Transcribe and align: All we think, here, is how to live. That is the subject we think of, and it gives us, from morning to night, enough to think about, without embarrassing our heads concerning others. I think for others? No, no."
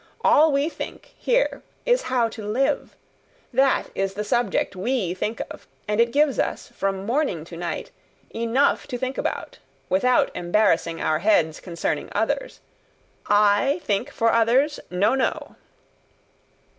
All 0.21 0.51
we 0.51 0.67
think, 0.67 1.13
here, 1.15 1.61
is 1.85 2.01
how 2.09 2.27
to 2.29 2.43
live. 2.43 2.95
That 3.53 3.91
is 3.93 4.15
the 4.15 4.23
subject 4.23 4.75
we 4.75 5.13
think 5.13 5.43
of, 5.51 5.67
and 5.87 6.01
it 6.01 6.11
gives 6.11 6.39
us, 6.39 6.69
from 6.69 7.05
morning 7.05 7.45
to 7.45 7.55
night, 7.55 7.91
enough 8.33 8.87
to 8.87 8.97
think 8.97 9.19
about, 9.19 9.59
without 9.89 10.31
embarrassing 10.35 10.99
our 11.01 11.19
heads 11.19 11.59
concerning 11.59 12.09
others. 12.13 12.61
I 13.27 13.79
think 13.83 14.09
for 14.11 14.31
others? 14.33 14.79
No, 14.89 15.13
no." 15.13 15.55